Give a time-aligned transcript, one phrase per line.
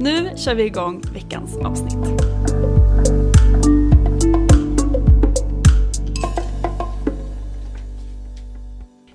[0.00, 1.94] Nu kör vi igång veckans avsnitt.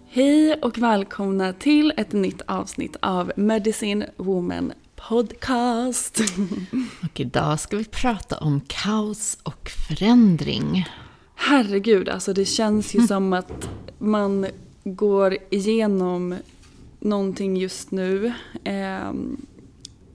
[0.09, 6.19] Hej och välkomna till ett nytt avsnitt av Medicine Woman Podcast.
[7.03, 10.85] Och idag ska vi prata om kaos och förändring.
[11.35, 14.47] Herregud, alltså det känns ju som att man
[14.83, 16.35] går igenom
[16.99, 18.33] någonting just nu.
[18.63, 19.11] Eh,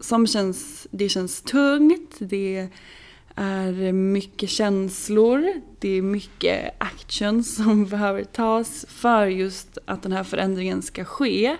[0.04, 2.68] som känns, det känns tungt, det
[3.34, 10.24] är mycket känslor, det är mycket action som behöver tas för just att den här
[10.24, 11.56] förändringen ska ske.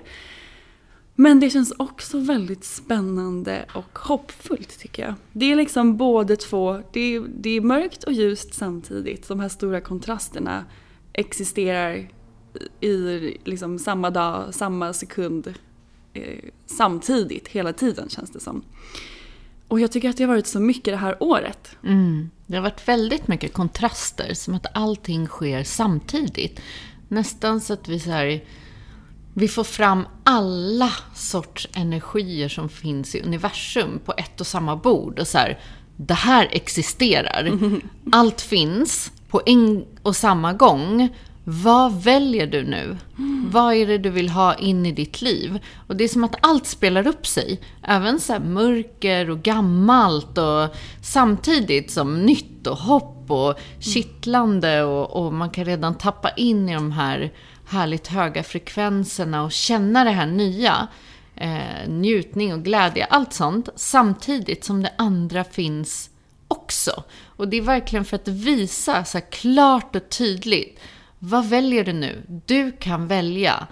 [1.15, 5.15] Men det känns också väldigt spännande och hoppfullt tycker jag.
[5.33, 9.29] Det är liksom både två, det är, det är mörkt och ljust samtidigt.
[9.29, 10.65] De här stora kontrasterna
[11.13, 12.09] existerar
[12.81, 15.55] i liksom samma dag, samma sekund,
[16.15, 18.65] eh, samtidigt hela tiden känns det som.
[19.69, 21.77] Och jag tycker att det har varit så mycket det här året.
[21.85, 22.31] Mm.
[22.47, 26.61] Det har varit väldigt mycket kontraster, som att allting sker samtidigt.
[27.09, 28.45] Nästan så att vi så här,
[29.35, 35.19] vi får fram alla sorts energier som finns i universum på ett och samma bord.
[35.19, 35.59] Och så här,
[35.97, 37.59] det här existerar.
[38.13, 41.09] Allt finns på en och samma gång.
[41.45, 42.97] Vad väljer du nu?
[43.51, 45.59] Vad är det du vill ha in i ditt liv?
[45.87, 47.61] Och det är som att allt spelar upp sig.
[47.83, 55.25] Även så här mörker och gammalt och samtidigt som nytt och hopp och kittlande och,
[55.25, 57.33] och man kan redan tappa in i de här
[57.67, 60.89] härligt höga frekvenserna och känna det här nya.
[61.37, 63.69] Eh, njutning och glädje, allt sånt.
[63.77, 66.11] Samtidigt som det andra finns
[66.49, 67.03] också.
[67.37, 70.81] Och det är verkligen för att visa så här klart och tydligt.
[71.27, 72.23] Vad väljer du nu?
[72.47, 73.67] Du kan välja.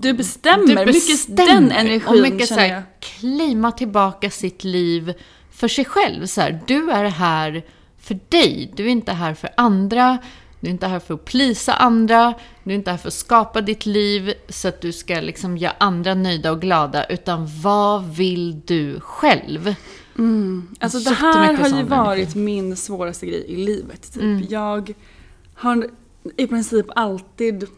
[0.00, 2.82] Du bestämmer, mycket den energin och mycket så här, jag.
[3.00, 5.14] claima tillbaka sitt liv
[5.50, 6.26] för sig själv.
[6.26, 7.62] Så här, du är här
[7.98, 8.72] för dig.
[8.76, 10.18] Du är inte här för andra.
[10.60, 12.34] Du är inte här för att plisa andra.
[12.64, 15.74] Du är inte här för att skapa ditt liv så att du ska liksom göra
[15.78, 17.04] andra nöjda och glada.
[17.04, 19.74] Utan vad vill du själv?
[20.80, 24.12] Alltså det här har ju varit min svåraste grej i livet.
[24.12, 24.22] Typ.
[24.22, 24.46] Mm.
[24.48, 24.92] Jag
[25.54, 25.88] har
[26.36, 27.68] i princip alltid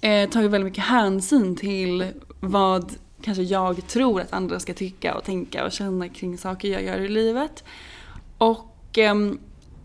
[0.00, 5.24] eh, tagit väldigt mycket hänsyn till vad kanske jag tror att andra ska tycka och
[5.24, 7.64] tänka och känna kring saker jag gör i livet.
[8.38, 9.14] Och eh,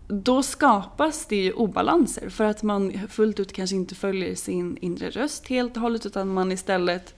[0.08, 5.10] då skapas det ju obalanser för att man fullt ut kanske inte följer sin inre
[5.10, 7.14] röst helt och hållet utan man istället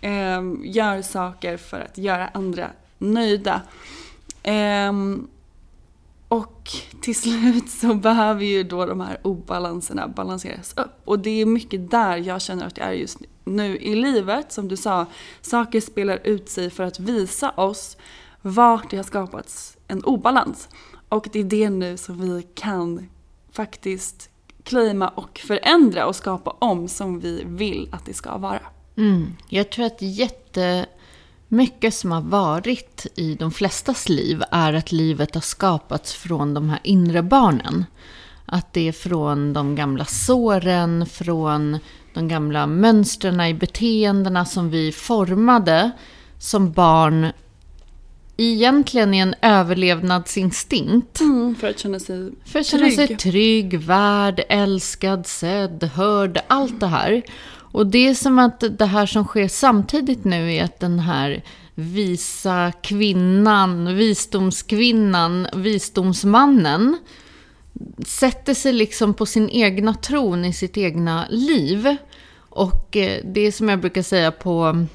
[0.00, 3.62] eh, gör saker för att göra andra nöjda.
[4.42, 5.28] Ehm,
[6.28, 6.70] och
[7.00, 11.00] till slut så behöver ju då de här obalanserna balanseras upp.
[11.04, 14.68] Och det är mycket där jag känner att jag är just nu i livet, som
[14.68, 15.06] du sa,
[15.40, 17.96] saker spelar ut sig för att visa oss
[18.42, 20.68] vart det har skapats en obalans.
[21.08, 23.08] Och det är det nu som vi kan
[23.52, 24.30] faktiskt
[24.62, 28.60] claima och förändra och skapa om som vi vill att det ska vara.
[28.96, 29.36] Mm.
[29.48, 30.86] Jag tror att jätte
[31.48, 36.70] jättemycket som har varit i de flestas liv är att livet har skapats från de
[36.70, 37.84] här inre barnen.
[38.46, 41.78] Att det är från de gamla såren, från
[42.14, 45.90] de gamla mönstren i beteendena som vi formade
[46.38, 47.32] som barn
[48.36, 51.20] egentligen i en överlevnadsinstinkt.
[51.20, 53.08] Mm, för att känna sig För att känna trygg.
[53.08, 57.22] sig trygg, värd, älskad, sedd, hörd, allt det här.
[57.72, 61.42] Och det är som att det här som sker samtidigt nu är att den här
[61.74, 66.98] visa kvinnan, visdomskvinnan, visdomsmannen
[68.06, 71.96] sätter sig liksom på sin egna tron i sitt egna liv.
[72.38, 74.86] Och eh, det är som jag brukar säga på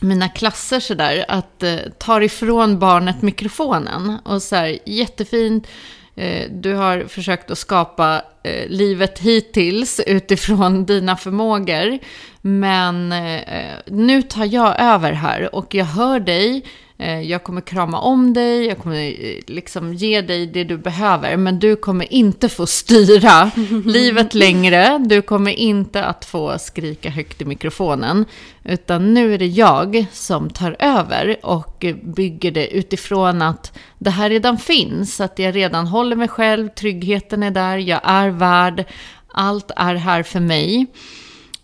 [0.00, 5.66] mina klasser sådär, att eh, tar ifrån barnet mikrofonen och så här jättefint,
[6.16, 11.98] Eh, du har försökt att skapa eh, livet hittills utifrån dina förmågor,
[12.40, 16.62] men eh, eh, nu tar jag över här och jag hör dig, eh,
[17.02, 21.58] jag kommer krama om dig, jag kommer eh, liksom ge dig det du behöver, men
[21.58, 23.50] du kommer inte få styra
[23.86, 24.98] livet längre.
[24.98, 28.24] Du kommer inte att få skrika högt i mikrofonen,
[28.64, 34.30] utan nu är det jag som tar över och bygger det utifrån att det här
[34.30, 38.84] redan finns, att jag redan håller mig själv, tryggheten är där, jag är värd,
[39.28, 40.86] allt är här för mig.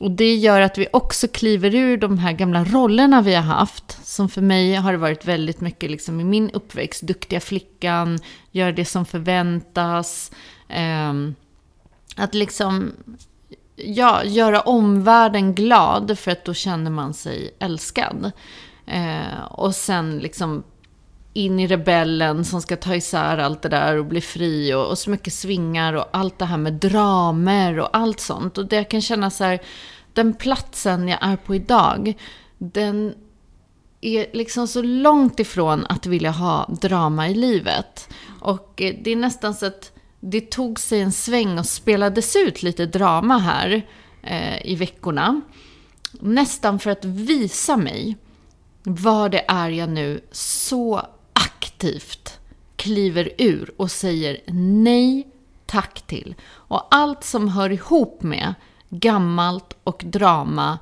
[0.01, 4.07] Och det gör att vi också kliver ur de här gamla rollerna vi har haft.
[4.07, 7.03] Som för mig har det varit väldigt mycket liksom i min uppväxt.
[7.03, 8.19] Duktiga flickan,
[8.51, 10.33] gör det som förväntas.
[10.69, 11.13] Eh,
[12.17, 12.93] att liksom,
[13.77, 18.33] ja, göra omvärlden glad för att då känner man sig älskad.
[18.87, 20.63] Eh, och sen liksom
[21.33, 24.99] in i rebellen som ska ta isär allt det där och bli fri och, och
[24.99, 28.59] så mycket svingar och allt det här med dramer och allt sånt.
[28.59, 29.61] Och det jag kan känna så här,
[30.13, 32.15] den platsen jag är på idag,
[32.59, 33.15] den
[34.01, 38.09] är liksom så långt ifrån att vilja ha drama i livet.
[38.41, 42.63] Och eh, det är nästan så att det tog sig en sväng och spelades ut
[42.63, 43.87] lite drama här
[44.23, 45.41] eh, i veckorna.
[46.13, 48.17] Nästan för att visa mig
[48.83, 51.07] vad det är jag nu så
[51.81, 52.41] aktivt
[52.77, 55.29] kliver ur och säger nej
[55.67, 56.35] tack till.
[56.51, 58.55] Och allt som hör ihop med
[58.89, 60.79] gammalt och drama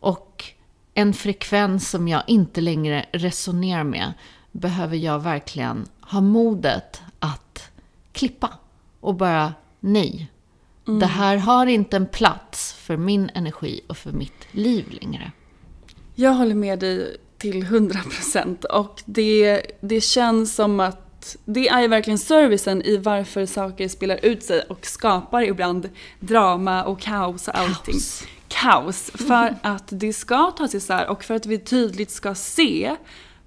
[0.00, 0.44] och
[0.94, 4.12] en frekvens som jag inte längre resonerar med
[4.52, 7.70] behöver jag verkligen ha modet att
[8.12, 8.50] klippa
[9.00, 10.30] och bara nej.
[10.84, 15.32] Det här har inte en plats för min energi och för mitt liv längre.
[16.14, 22.18] Jag håller med dig till 100% och det, det känns som att det är verkligen
[22.18, 25.88] servicen i varför saker spelar ut sig och skapar ibland
[26.20, 27.94] drama och kaos och allting.
[27.94, 28.24] Kaos.
[28.48, 29.10] Kaos.
[29.14, 32.96] För att det ska tas isär och för att vi tydligt ska se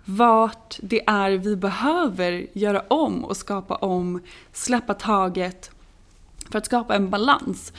[0.05, 4.21] vart det är vi behöver göra om och skapa om,
[4.53, 5.71] släppa taget
[6.51, 7.73] för att skapa en balans.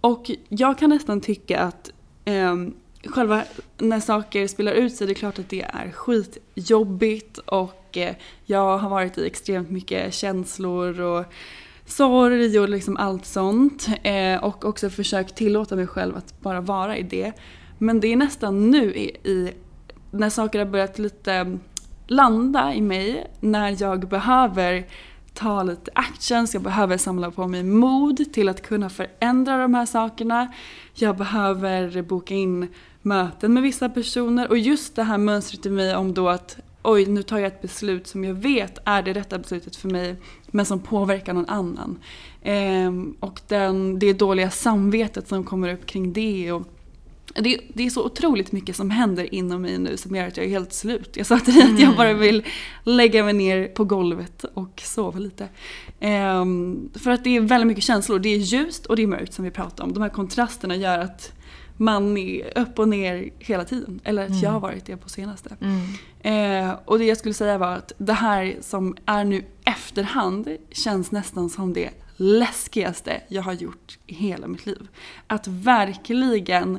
[0.00, 1.90] Och jag kan nästan tycka att
[2.24, 3.44] ehm, själva
[3.78, 8.78] när saker spelar ut sig, det är klart att det är skitjobbigt och eh, jag
[8.78, 11.24] har varit i extremt mycket känslor och
[11.86, 13.88] sorg och liksom allt sånt.
[14.02, 17.32] Eh, och också försökt tillåta mig själv att bara vara i det.
[17.78, 19.52] Men det är nästan nu i, i
[20.10, 21.58] när saker har börjat lite
[22.06, 24.86] landa i mig, när jag behöver
[25.34, 29.86] ta lite actions, jag behöver samla på mig mod till att kunna förändra de här
[29.86, 30.52] sakerna.
[30.94, 32.68] Jag behöver boka in
[33.02, 37.06] möten med vissa personer och just det här mönstret i mig om då att oj,
[37.06, 40.66] nu tar jag ett beslut som jag vet är det rätta beslutet för mig men
[40.66, 41.98] som påverkar någon annan.
[42.42, 46.52] Ehm, och den, det dåliga samvetet som kommer upp kring det.
[46.52, 46.62] Och
[47.34, 50.46] det, det är så otroligt mycket som händer inom mig nu som gör att jag
[50.46, 51.16] är helt slut.
[51.16, 52.44] Jag sa till dig att jag bara vill
[52.84, 55.48] lägga mig ner på golvet och sova lite.
[56.00, 58.18] Ehm, för att det är väldigt mycket känslor.
[58.18, 59.92] Det är ljust och det är mörkt som vi pratade om.
[59.92, 61.32] De här kontrasterna gör att
[61.76, 64.00] man är upp och ner hela tiden.
[64.04, 65.56] Eller att jag har varit det på senaste.
[66.20, 71.12] Eh, och det jag skulle säga var att det här som är nu efterhand känns
[71.12, 74.88] nästan som det läskigaste jag har gjort i hela mitt liv.
[75.26, 76.78] Att verkligen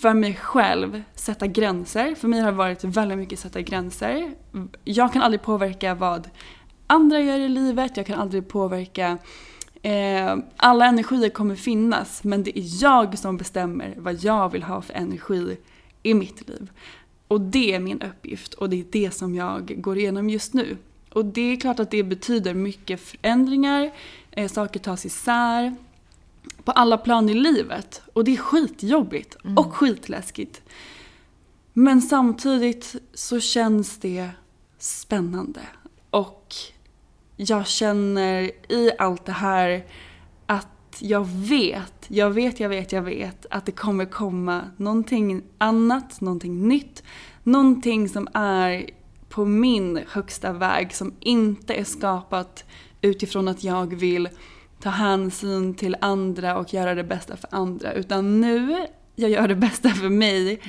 [0.00, 2.14] för mig själv sätta gränser.
[2.14, 4.34] För mig har det varit väldigt mycket sätta gränser.
[4.84, 6.30] Jag kan aldrig påverka vad
[6.86, 7.96] andra gör i livet.
[7.96, 9.18] Jag kan aldrig påverka
[9.82, 14.82] Eh, alla energier kommer finnas men det är jag som bestämmer vad jag vill ha
[14.82, 15.56] för energi
[16.02, 16.70] i mitt liv.
[17.28, 20.76] Och det är min uppgift och det är det som jag går igenom just nu.
[21.12, 23.90] Och det är klart att det betyder mycket förändringar,
[24.30, 25.76] eh, saker tas isär
[26.70, 28.02] på alla plan i livet.
[28.12, 29.58] Och det är skitjobbigt mm.
[29.58, 30.62] och skitläskigt.
[31.72, 34.30] Men samtidigt så känns det
[34.78, 35.60] spännande.
[36.10, 36.54] Och
[37.36, 39.86] jag känner i allt det här
[40.46, 46.20] att jag vet, jag vet, jag vet, jag vet att det kommer komma någonting annat,
[46.20, 47.02] någonting nytt.
[47.42, 48.90] Någonting som är
[49.28, 52.64] på min högsta väg som inte är skapat
[53.00, 54.28] utifrån att jag vill
[54.80, 57.92] ta hänsyn till andra och göra det bästa för andra.
[57.92, 60.60] Utan nu, jag gör det bästa för mig.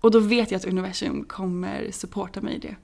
[0.00, 2.76] Och då vet jag att universum kommer supporta mig i det.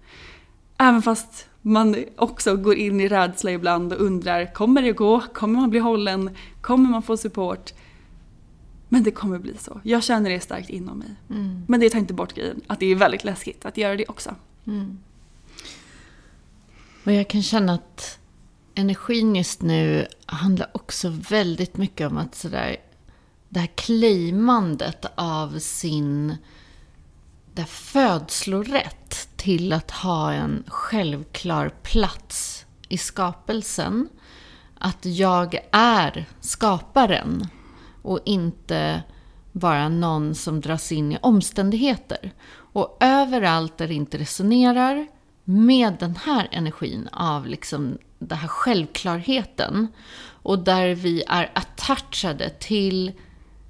[0.78, 5.20] Även fast man också går in i rädsla ibland och undrar, kommer det gå?
[5.20, 6.30] Kommer man bli hållen?
[6.60, 7.72] Kommer man få support?
[8.88, 9.80] Men det kommer bli så.
[9.82, 11.14] Jag känner det starkt inom mig.
[11.30, 11.64] Mm.
[11.68, 14.34] Men det tar inte bort grejen, att det är väldigt läskigt att göra det också.
[14.66, 14.98] Mm.
[17.04, 18.17] Och jag kan känna att
[18.78, 22.76] energin just nu handlar också väldigt mycket om att sådär,
[23.48, 26.36] det här claimandet av sin
[27.54, 34.08] där födslorätt till att ha en självklar plats i skapelsen.
[34.78, 37.46] Att jag är skaparen
[38.02, 39.02] och inte
[39.52, 42.32] bara någon som dras in i omständigheter.
[42.50, 45.06] Och överallt där det inte resonerar
[45.44, 49.88] med den här energin av liksom den här självklarheten
[50.42, 53.12] och där vi är attachade till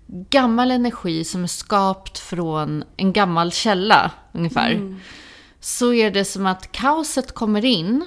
[0.06, 4.70] gammal energi som är skapt från en gammal källa ungefär.
[4.70, 5.00] Mm.
[5.60, 8.06] Så är det som att kaoset kommer in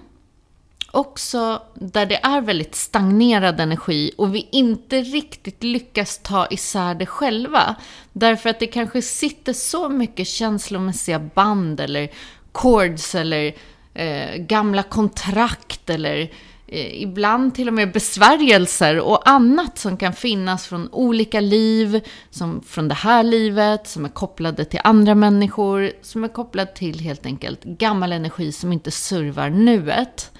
[0.91, 7.05] också där det är väldigt stagnerad energi och vi inte riktigt lyckas ta isär det
[7.05, 7.75] själva.
[8.13, 12.11] Därför att det kanske sitter så mycket känslomässiga band eller
[12.51, 13.55] chords eller
[13.93, 16.31] eh, gamla kontrakt eller
[16.67, 22.61] eh, ibland till och med besvärjelser och annat som kan finnas från olika liv, som
[22.61, 27.25] från det här livet, som är kopplade till andra människor, som är kopplade till helt
[27.25, 30.31] enkelt gammal energi som inte servar nuet.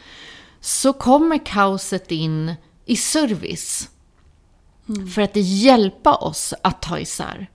[0.60, 2.56] Så kommer kaoset in
[2.86, 3.90] i service.
[4.90, 5.08] Mm.
[5.08, 7.50] För att hjälpa oss att ta isär.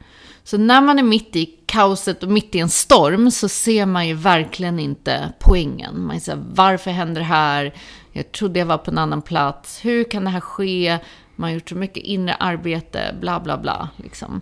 [0.47, 4.09] Så när man är mitt i kaoset och mitt i en storm så ser man
[4.09, 6.07] ju verkligen inte poängen.
[6.07, 7.75] Man säger varför händer det här?
[8.13, 9.85] Jag trodde jag var på en annan plats.
[9.85, 10.99] Hur kan det här ske?
[11.37, 13.89] Man har gjort så mycket inre arbete, bla bla bla.
[13.97, 14.41] Liksom.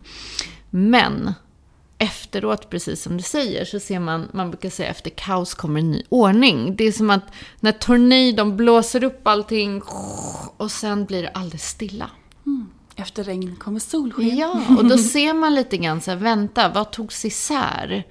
[0.71, 1.35] Men
[1.99, 5.91] efteråt, precis som du säger, så ser man, man brukar säga efter kaos kommer en
[5.91, 6.77] ny ordning.
[6.77, 7.25] Det är som att
[7.61, 9.83] när tornadon blåser upp allting
[10.57, 12.11] och sen blir det alldeles stilla.
[12.47, 12.67] Mm.
[12.97, 14.37] Efter regn kommer solsken.
[14.37, 18.05] Ja, och då ser man lite grann så här, vänta, vad togs isär?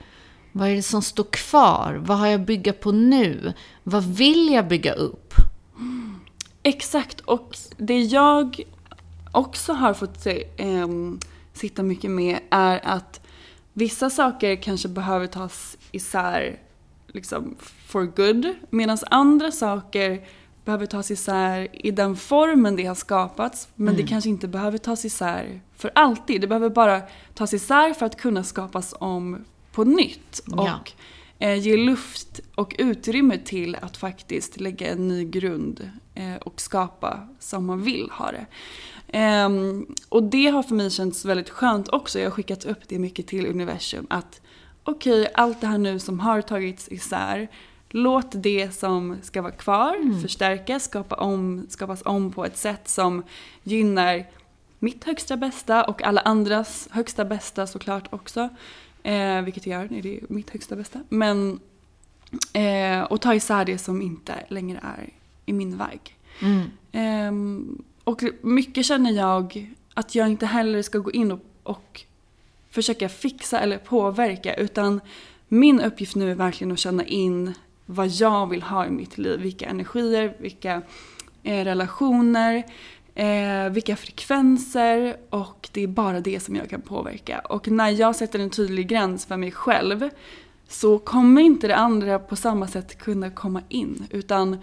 [0.51, 2.01] Vad är det som står kvar?
[2.05, 3.53] Vad har jag bygga på nu?
[3.83, 5.33] Vad vill jag bygga upp?
[6.63, 8.63] Exakt, och det jag
[9.31, 10.87] också har fått se, eh,
[11.53, 13.21] sitta mycket med är att
[13.73, 16.59] vissa saker kanske behöver tas isär
[17.07, 20.27] liksom for good, medan andra saker
[20.65, 23.67] behöver tas isär i den formen det har skapats.
[23.75, 24.01] Men mm.
[24.01, 26.41] det kanske inte behöver tas isär för alltid.
[26.41, 27.01] Det behöver bara
[27.33, 30.39] tas isär för att kunna skapas om på nytt.
[30.39, 30.79] Och ja.
[31.39, 37.27] eh, ge luft och utrymme till att faktiskt lägga en ny grund eh, och skapa
[37.39, 38.45] som man vill ha det.
[39.19, 39.49] Eh,
[40.09, 42.19] och det har för mig känts väldigt skönt också.
[42.19, 44.07] Jag har skickat upp det mycket till universum.
[44.09, 44.41] Att
[44.83, 47.47] okej, okay, allt det här nu som har tagits isär
[47.95, 50.21] Låt det som ska vara kvar mm.
[50.21, 53.23] förstärkas, skapa om, skapas om på ett sätt som
[53.63, 54.25] gynnar
[54.79, 58.49] mitt högsta bästa och alla andras högsta bästa såklart också.
[59.03, 60.99] Eh, vilket jag gör, det är mitt högsta bästa.
[61.09, 61.59] Men,
[62.53, 65.09] eh, och ta isär det som inte längre är
[65.45, 66.17] i min väg.
[66.41, 66.69] Mm.
[66.91, 72.01] Eh, och mycket känner jag att jag inte heller ska gå in och, och
[72.69, 75.01] försöka fixa eller påverka utan
[75.47, 77.53] min uppgift nu är verkligen att känna in
[77.85, 79.39] vad jag vill ha i mitt liv.
[79.39, 80.81] Vilka energier, vilka
[81.43, 82.63] eh, relationer,
[83.15, 87.39] eh, vilka frekvenser och det är bara det som jag kan påverka.
[87.39, 90.09] Och när jag sätter en tydlig gräns för mig själv
[90.67, 94.07] så kommer inte det andra på samma sätt kunna komma in.
[94.09, 94.57] Utan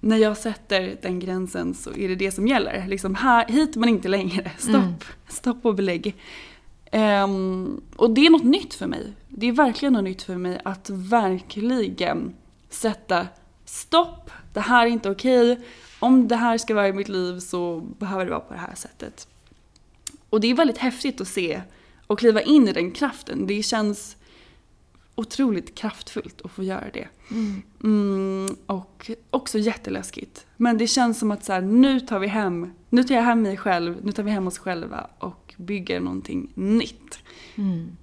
[0.00, 2.86] när jag sätter den gränsen så är det det som gäller.
[2.86, 4.50] Liksom här, hit men inte längre.
[4.58, 4.74] Stopp.
[4.74, 4.94] Mm.
[5.28, 6.16] Stopp och belägg.
[6.92, 9.12] Um, och det är något nytt för mig.
[9.28, 12.34] Det är verkligen något nytt för mig att verkligen
[12.70, 13.26] sätta
[13.64, 15.60] stopp, det här är inte okej.
[15.98, 18.74] Om det här ska vara i mitt liv så behöver det vara på det här
[18.74, 19.28] sättet.
[20.30, 21.62] Och det är väldigt häftigt att se
[22.06, 23.46] och kliva in i den kraften.
[23.46, 24.16] Det känns
[25.14, 27.08] otroligt kraftfullt att få göra det.
[27.30, 27.62] Mm.
[27.84, 30.46] Mm, och också jätteläskigt.
[30.56, 33.42] Men det känns som att så här, nu tar vi hem, nu tar jag hem
[33.42, 37.18] mig själv, nu tar vi hem oss själva och bygger någonting nytt.
[37.56, 37.96] Mm.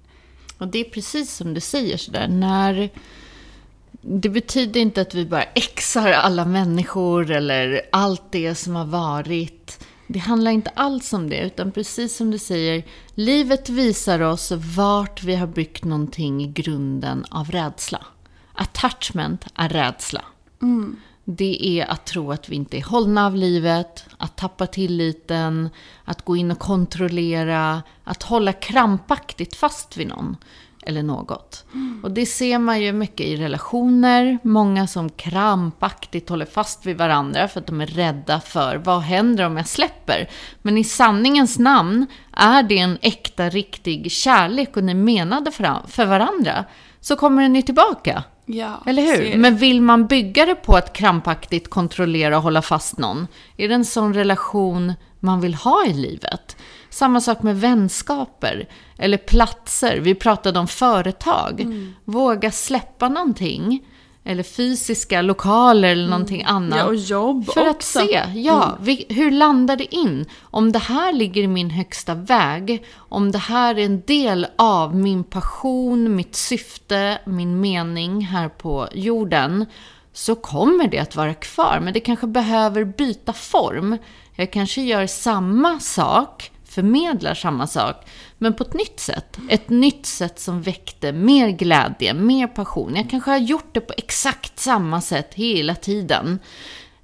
[0.58, 2.90] Och det är precis som du säger sådär, när
[4.00, 9.84] det betyder inte att vi bara exar alla människor eller allt det som har varit.
[10.06, 12.84] Det handlar inte alls om det, utan precis som du säger,
[13.14, 18.06] livet visar oss vart vi har byggt någonting i grunden av rädsla.
[18.52, 20.24] Attachment är rädsla.
[20.62, 20.96] Mm.
[21.24, 25.70] Det är att tro att vi inte är hållna av livet, att tappa tilliten,
[26.04, 30.36] att gå in och kontrollera, att hålla krampaktigt fast vid någon
[30.86, 31.64] eller något.
[32.02, 34.38] Och det ser man ju mycket i relationer.
[34.42, 39.46] Många som krampaktigt håller fast vid varandra för att de är rädda för vad händer
[39.46, 40.30] om jag släpper.
[40.62, 45.50] Men i sanningens namn, är det en äkta, riktig kärlek och ni menade
[45.86, 46.64] för varandra,
[47.00, 48.24] så kommer den ju tillbaka.
[48.46, 49.38] Ja, Eller hur?
[49.38, 53.26] Men vill man bygga det på att krampaktigt kontrollera och hålla fast någon?
[53.56, 56.56] Är det en sån relation man vill ha i livet?
[56.90, 59.98] Samma sak med vänskaper eller platser.
[60.00, 61.60] Vi pratade om företag.
[61.60, 61.94] Mm.
[62.04, 63.86] Våga släppa någonting.
[64.26, 66.56] Eller fysiska lokaler eller någonting mm.
[66.56, 66.78] annat.
[66.78, 67.70] Ja, och jobb För också.
[67.70, 68.76] att se, ja, mm.
[68.80, 70.26] vi, hur landar det in?
[70.42, 74.96] Om det här ligger i min högsta väg, om det här är en del av
[74.96, 79.66] min passion, mitt syfte, min mening här på jorden,
[80.12, 81.80] så kommer det att vara kvar.
[81.82, 83.98] Men det kanske behöver byta form.
[84.34, 87.96] Jag kanske gör samma sak, förmedlar samma sak,
[88.38, 89.38] men på ett nytt sätt.
[89.48, 92.96] Ett nytt sätt som väckte mer glädje, mer passion.
[92.96, 96.38] Jag kanske har gjort det på exakt samma sätt hela tiden.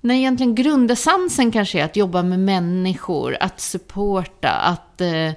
[0.01, 5.01] När egentligen grundessensen kanske är att jobba med människor, att supporta, att...
[5.01, 5.33] Eh,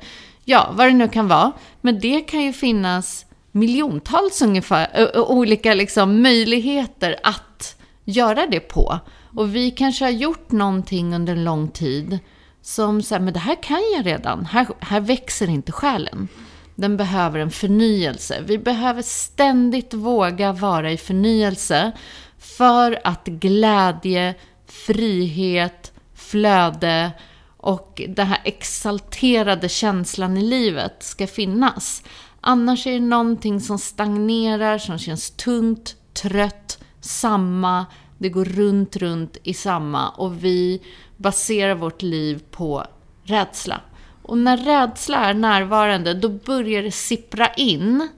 [0.46, 1.52] ja, vad det nu kan vara.
[1.82, 9.00] Men det kan ju finnas miljontals ungefär, olika liksom möjligheter att göra det på.
[9.36, 12.20] Och vi kanske har gjort någonting under en lång tid
[12.64, 14.46] som säger, men det här kan jag redan.
[14.46, 16.28] Här, här växer inte själen.
[16.76, 18.42] Den behöver en förnyelse.
[18.46, 21.92] Vi behöver ständigt våga vara i förnyelse
[22.38, 27.12] för att glädje, frihet, flöde
[27.58, 32.04] och den här exalterade känslan i livet ska finnas.
[32.42, 37.86] Annars är det någonting som stagnerar, som känns tungt, trött, samma,
[38.18, 40.82] det går runt, runt i samma och vi
[41.18, 42.86] baserar vårt liv på
[43.24, 43.82] rädsla.
[44.22, 48.10] Och när rädsla är närvarande, då börjar det sippra in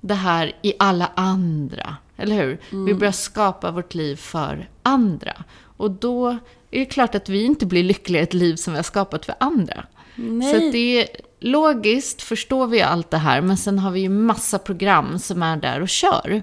[0.00, 1.96] det här i alla andra.
[2.16, 2.58] Eller hur?
[2.72, 2.84] Mm.
[2.84, 5.44] Vi börjar skapa vårt liv för andra.
[5.76, 6.28] Och då
[6.70, 9.26] är det klart att vi inte blir lyckliga i ett liv som vi har skapat
[9.26, 9.84] för andra.
[10.14, 10.54] Nej.
[10.54, 11.08] Så det är
[11.40, 15.56] logiskt förstår vi allt det här, men sen har vi ju massa program som är
[15.56, 16.42] där och kör.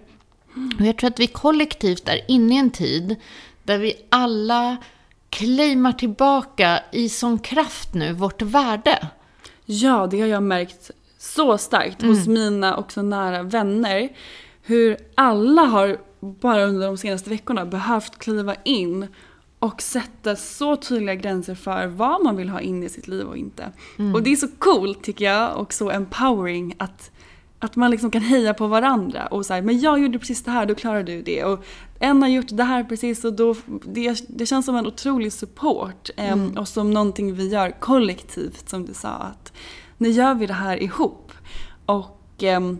[0.79, 3.15] Och jag tror att vi kollektivt är inne i en tid
[3.63, 4.77] där vi alla
[5.29, 9.07] claimar tillbaka i sån kraft nu vårt värde.
[9.65, 12.15] Ja, det har jag märkt så starkt mm.
[12.15, 14.09] hos mina också nära vänner.
[14.61, 19.07] Hur alla har bara under de senaste veckorna behövt kliva in
[19.59, 23.37] och sätta så tydliga gränser för vad man vill ha in i sitt liv och
[23.37, 23.71] inte.
[23.99, 24.15] Mm.
[24.15, 27.11] Och det är så coolt tycker jag och så empowering att
[27.59, 30.65] att man liksom kan heja på varandra och säga men jag gjorde precis det här,
[30.65, 31.43] då klarar du det.
[31.43, 31.63] Och
[31.99, 36.09] en har gjort det här precis och då, det, det känns som en otrolig support.
[36.17, 36.57] Mm.
[36.57, 39.09] och som någonting vi gör kollektivt som du sa.
[39.09, 39.53] att
[39.97, 41.31] Nu gör vi det här ihop.
[41.85, 42.79] Och um,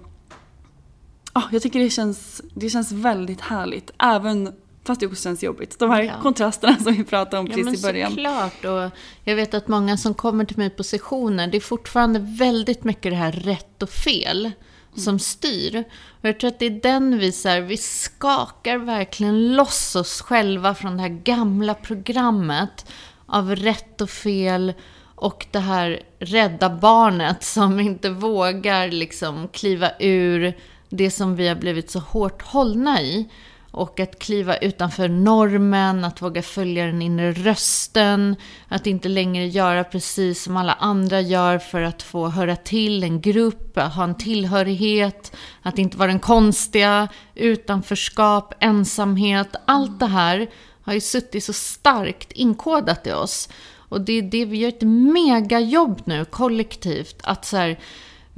[1.34, 3.92] oh, jag tycker det känns, det känns väldigt härligt.
[3.98, 5.80] Även Fast det också känns jobbigt.
[5.80, 6.13] De här ja.
[6.22, 8.12] kontrasterna som vi pratade om precis ja, i början.
[8.12, 8.65] Såklart.
[8.65, 12.84] Och jag vet att många som kommer till mig på sessioner, det är fortfarande väldigt
[12.84, 14.52] mycket det här rätt och fel
[14.95, 15.84] som styr.
[16.21, 20.21] Och jag tror att det är den vi, så här, vi skakar verkligen loss oss
[20.21, 22.86] själva från det här gamla programmet
[23.25, 24.73] av rätt och fel
[25.15, 30.58] och det här rädda barnet som inte vågar liksom kliva ur
[30.89, 33.30] det som vi har blivit så hårt hållna i.
[33.72, 38.36] Och att kliva utanför normen, att våga följa den inre rösten,
[38.68, 43.22] att inte längre göra precis som alla andra gör för att få höra till en
[43.22, 49.56] grupp, att ha en tillhörighet, att inte vara den konstiga, utanförskap, ensamhet.
[49.66, 50.50] Allt det här
[50.82, 53.50] har ju suttit så starkt inkodat i oss.
[53.90, 54.82] Och det är det vi gör ett
[55.14, 57.80] megajobb nu kollektivt, att så här,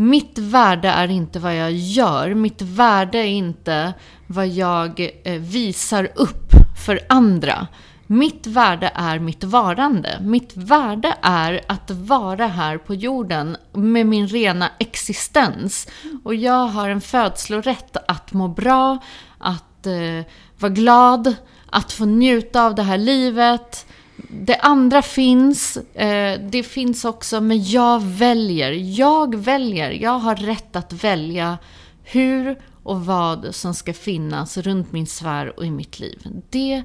[0.01, 2.33] mitt värde är inte vad jag gör.
[2.33, 3.93] Mitt värde är inte
[4.27, 6.53] vad jag eh, visar upp
[6.85, 7.67] för andra.
[8.07, 10.17] Mitt värde är mitt varande.
[10.21, 15.87] Mitt värde är att vara här på jorden med min rena existens.
[16.23, 18.97] Och jag har en födslorätt att må bra,
[19.37, 20.25] att eh,
[20.59, 21.35] vara glad,
[21.69, 23.85] att få njuta av det här livet.
[24.29, 28.71] Det andra finns, eh, det finns också, men jag väljer.
[28.71, 29.91] Jag väljer.
[29.91, 31.57] Jag har rätt att välja
[32.03, 36.27] hur och vad som ska finnas runt min sfär och i mitt liv.
[36.49, 36.84] Det,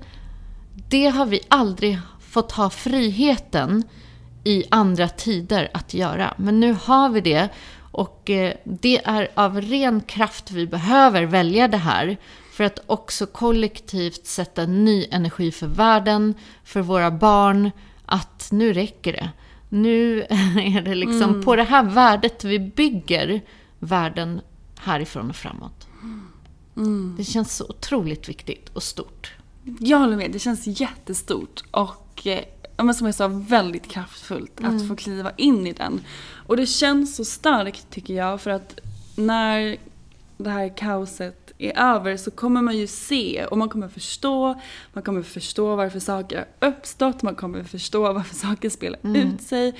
[0.89, 3.83] det har vi aldrig fått ha friheten
[4.45, 6.35] i andra tider att göra.
[6.37, 7.49] Men nu har vi det
[7.93, 12.17] och eh, det är av ren kraft vi behöver välja det här
[12.57, 17.71] för att också kollektivt sätta ny energi för världen, för våra barn,
[18.07, 19.31] att nu räcker det.
[19.69, 20.23] Nu
[20.57, 21.43] är det liksom mm.
[21.43, 23.41] på det här värdet vi bygger
[23.79, 24.41] världen
[24.79, 25.87] härifrån och framåt.
[26.77, 27.15] Mm.
[27.19, 29.33] Det känns så otroligt viktigt och stort.
[29.81, 34.77] Jag håller med, det känns jättestort och eh, som jag sa, väldigt kraftfullt mm.
[34.77, 36.01] att få kliva in i den.
[36.47, 38.79] Och det känns så starkt tycker jag för att
[39.17, 39.77] när
[40.37, 44.61] det här kaoset är över så kommer man ju se och man kommer förstå,
[44.93, 49.17] man kommer förstå varför saker har uppstått, man kommer förstå varför saker spelar mm.
[49.17, 49.75] ut sig.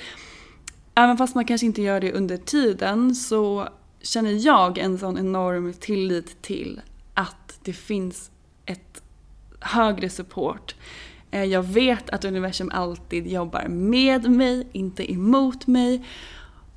[0.95, 3.69] Även fast man kanske inte gör det under tiden så
[4.01, 6.81] känner jag en sån enorm tillit till
[7.13, 8.31] att det finns
[8.65, 9.01] ett
[9.59, 10.75] högre support.
[11.31, 16.05] Eh, jag vet att universum alltid jobbar med mig, inte emot mig.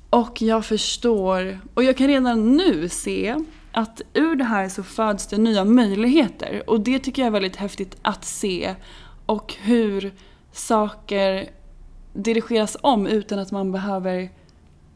[0.09, 3.35] Och jag förstår, och jag kan redan nu se
[3.71, 6.63] att ur det här så föds det nya möjligheter.
[6.67, 8.75] Och det tycker jag är väldigt häftigt att se.
[9.25, 10.13] Och hur
[10.51, 11.49] saker
[12.13, 14.29] dirigeras om utan att man behöver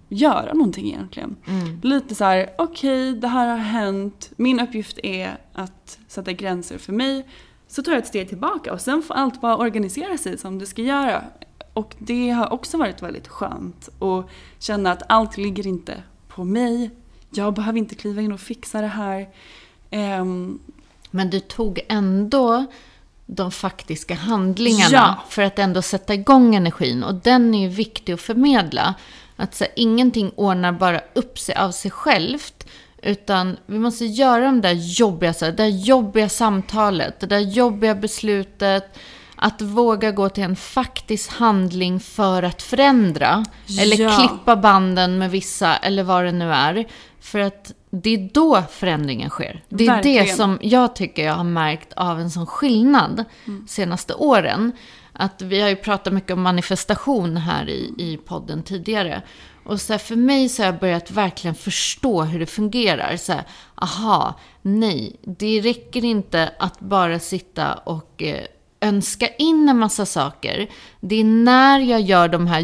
[0.10, 1.36] göra någonting egentligen.
[1.48, 1.80] Mm.
[1.84, 6.78] Lite så här: okej okay, det här har hänt, min uppgift är att sätta gränser
[6.78, 7.28] för mig.
[7.68, 10.66] Så tar jag ett steg tillbaka och sen får allt bara organisera sig som det
[10.66, 11.24] ska göra.
[11.74, 16.92] Och det har också varit väldigt skönt att känna att allt ligger inte på mig.
[17.30, 19.28] Jag behöver inte kliva in och fixa det här.
[19.92, 20.60] Um,
[21.12, 22.66] Men du tog ändå
[23.26, 25.24] de faktiska handlingarna ja.
[25.30, 27.04] för att ändå sätta igång energin.
[27.04, 28.94] Och den är ju viktig att förmedla.
[29.36, 32.68] Att så här, ingenting ordnar bara upp sig av sig självt.
[33.02, 37.40] Utan vi måste göra de där jobbiga, så här, det där jobbiga samtalet, det där
[37.40, 38.98] jobbiga beslutet.
[39.36, 43.46] Att våga gå till en faktisk handling för att förändra.
[43.66, 43.82] Ja.
[43.82, 46.86] Eller klippa banden med vissa, eller vad det nu är.
[47.26, 49.64] För att det är då förändringen sker.
[49.70, 50.26] Det är Verkligen.
[50.26, 53.68] det som jag tycker jag har märkt av en sån skillnad mm.
[53.68, 54.72] senaste åren.
[55.14, 59.22] Att vi har ju pratat mycket om manifestation här i, i podden tidigare.
[59.66, 63.18] Och så här, för mig så har jag börjat verkligen förstå hur det fungerar.
[63.18, 63.44] Så här,
[63.76, 68.46] aha, nej, det räcker inte att bara sitta och eh,
[68.82, 70.70] önska in en massa saker.
[71.00, 72.62] Det är när jag gör de här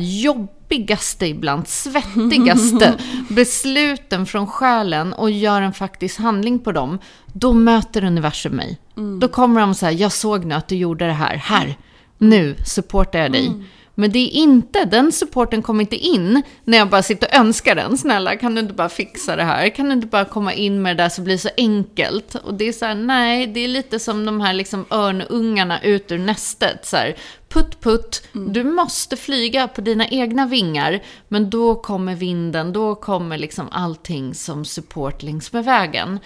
[0.72, 2.98] jobbigaste, ibland svettigaste
[3.30, 7.00] besluten från själen och gör en faktisk handling på dem.
[7.34, 8.78] Då möter universum mig.
[8.98, 9.20] Mm.
[9.20, 11.78] Då kommer de så här, jag såg nu att du gjorde det här, här
[12.18, 13.48] nu supportar jag dig.
[13.48, 13.64] Mm.
[14.02, 17.76] Men det är inte, den supporten kommer inte in när jag bara sitter och önskar
[17.76, 17.98] den.
[17.98, 19.70] Snälla, kan du inte bara fixa det här?
[19.70, 22.36] Kan du inte bara komma in med det där så blir det så enkelt?
[22.36, 26.12] Och det är så här, nej, det är lite som de här liksom örnungarna ut
[26.12, 26.86] ur nästet.
[26.86, 27.16] Så här,
[27.50, 28.54] putt putt, mm.
[28.54, 31.04] du måste flyga på dina egna vingar.
[31.28, 36.20] Men då kommer vinden, då kommer liksom allting som support längs med vägen.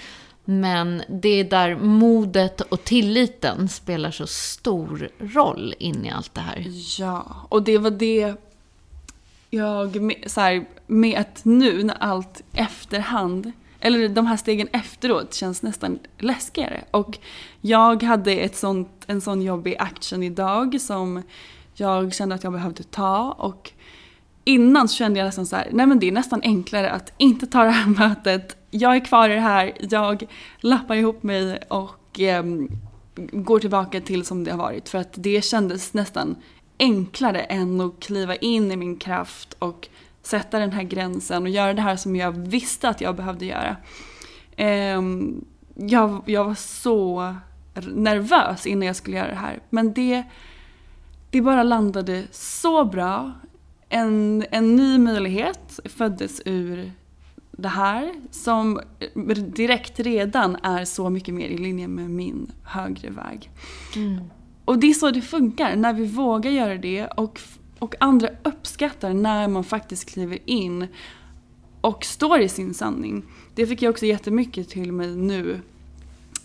[0.46, 6.42] Men det är där modet och tilliten spelar så stor roll in i allt det
[6.42, 6.66] här.
[7.00, 8.36] Ja, och det var det
[9.50, 15.62] jag, så här, med att nu när allt efterhand, eller de här stegen efteråt känns
[15.62, 16.84] nästan läskigare.
[16.92, 17.18] Och
[17.62, 21.24] jag hade ett sånt, en sån jobbig action idag som
[21.74, 23.72] jag kände att jag behövde ta och
[24.44, 27.48] innan så kände jag nästan så här, nej men det är nästan enklare att inte
[27.48, 28.58] ta det här mötet.
[28.78, 30.26] Jag är kvar i det här, jag
[30.60, 32.44] lappar ihop mig och eh,
[33.16, 34.90] går tillbaka till som det har varit.
[34.90, 36.36] För att det kändes nästan
[36.80, 39.88] enklare än att kliva in i min kraft och
[40.22, 43.76] sätta den här gränsen och göra det här som jag visste att jag behövde göra.
[44.56, 45.02] Eh,
[45.76, 47.36] jag, jag var så
[47.94, 49.60] nervös innan jag skulle göra det här.
[49.70, 50.24] Men det,
[51.30, 53.32] det bara landade så bra
[53.90, 56.92] en, en ny möjlighet föddes ur
[57.58, 58.82] det här som
[59.56, 63.50] direkt redan är så mycket mer i linje med min högre väg.
[63.96, 64.22] Mm.
[64.66, 67.42] Och det är så det funkar, när vi vågar göra det och,
[67.80, 70.88] och andra uppskattar när man faktiskt kliver in
[71.82, 73.24] och står i sin sanning.
[73.56, 75.62] Det fick jag också jättemycket till mig nu.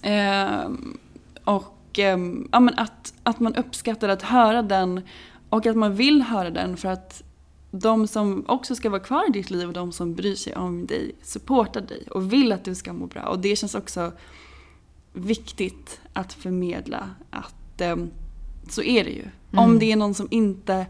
[0.02, 0.68] Eh,
[1.44, 5.00] och ja, men att, att man uppskattar att höra den
[5.48, 7.22] och att man vill höra den för att
[7.70, 10.86] de som också ska vara kvar i ditt liv och de som bryr sig om
[10.86, 13.22] dig supportar dig och vill att du ska må bra.
[13.22, 14.12] Och det känns också
[15.12, 17.96] viktigt att förmedla att eh,
[18.68, 19.22] så är det ju.
[19.22, 19.64] Mm.
[19.64, 20.86] Om det är någon som inte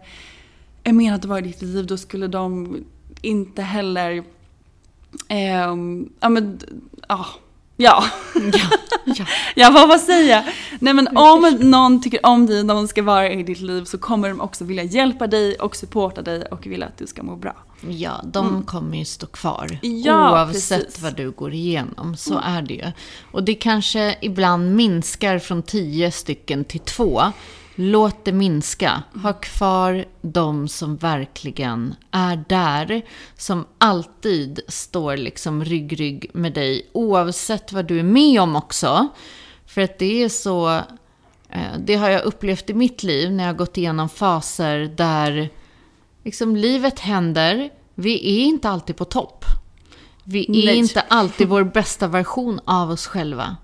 [0.85, 2.77] är menad att vara i ditt liv då skulle de
[3.23, 4.25] inte heller
[5.29, 5.77] eh,
[6.21, 6.61] ja men
[7.09, 7.27] ja
[7.81, 8.05] Ja.
[8.35, 8.61] ja.
[9.05, 9.25] ja.
[9.55, 10.45] ja, vad, vad säger jag?
[10.79, 14.29] Nej men om någon tycker om dig någon ska vara i ditt liv så kommer
[14.29, 17.57] de också vilja hjälpa dig och supporta dig och vilja att du ska må bra.
[17.89, 18.63] Ja, de mm.
[18.63, 19.79] kommer ju stå kvar.
[19.83, 21.03] Ja, oavsett precis.
[21.03, 22.17] vad du går igenom.
[22.17, 22.45] Så mm.
[22.45, 22.93] är det ju.
[23.33, 27.23] Och det kanske ibland minskar från tio stycken till två.
[27.83, 29.03] Låt det minska.
[29.23, 33.03] Ha kvar de som verkligen är där.
[33.37, 36.91] Som alltid står liksom rygg, rygg med dig.
[36.93, 39.09] Oavsett vad du är med om också.
[39.67, 40.69] För att det är så...
[41.49, 45.49] Eh, det har jag upplevt i mitt liv när jag har gått igenom faser där
[46.25, 47.71] liksom livet händer.
[47.95, 49.45] Vi är inte alltid på topp.
[50.25, 50.77] Vi är Nej.
[50.77, 53.57] inte alltid vår bästa version av oss själva.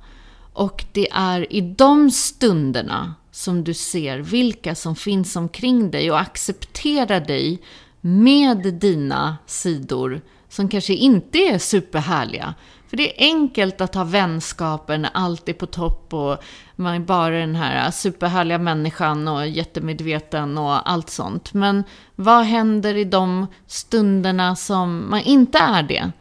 [0.52, 6.20] Och det är i de stunderna som du ser vilka som finns omkring dig och
[6.20, 7.62] acceptera dig
[8.00, 12.54] med dina sidor som kanske inte är superhärliga.
[12.88, 16.36] För det är enkelt att ha vänskaper när allt är på topp och
[16.76, 21.54] man är bara den här superhärliga människan och jättemedveten och allt sånt.
[21.54, 26.12] Men vad händer i de stunderna som man inte är det?